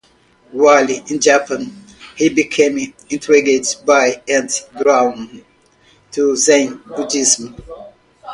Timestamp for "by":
3.85-4.23